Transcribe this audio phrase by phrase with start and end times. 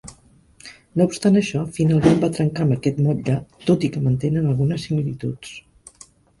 [1.01, 3.37] No obstant això, finalment va trencar amb aquest motlle,
[3.69, 5.57] tot i que mantenen algunes similituds.